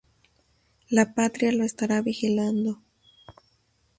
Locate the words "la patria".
0.89-1.51